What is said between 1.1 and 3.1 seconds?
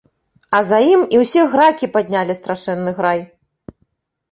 і ўсе гракі паднялі страшэнны